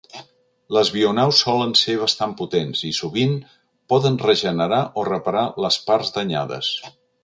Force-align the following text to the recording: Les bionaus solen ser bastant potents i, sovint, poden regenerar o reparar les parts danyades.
Les 0.77 0.89
bionaus 0.95 1.41
solen 1.45 1.75
ser 1.81 1.97
bastant 2.05 2.33
potents 2.41 2.83
i, 2.89 2.93
sovint, 3.03 3.37
poden 3.95 4.21
regenerar 4.27 4.85
o 5.03 5.09
reparar 5.15 5.49
les 5.67 5.83
parts 5.91 6.15
danyades. 6.21 6.77